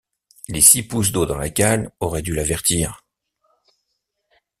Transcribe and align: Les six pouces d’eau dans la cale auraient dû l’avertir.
Les 0.47 0.61
six 0.61 0.81
pouces 0.81 1.11
d’eau 1.11 1.27
dans 1.27 1.37
la 1.37 1.51
cale 1.51 1.91
auraient 1.99 2.23
dû 2.23 2.33
l’avertir. 2.33 3.05